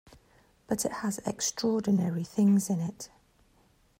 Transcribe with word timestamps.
But 0.65 0.83
it 0.83 0.91
has 1.05 1.19
extraordinary 1.27 2.23
things 2.23 2.71
in 2.71 2.79
it. 2.79 3.11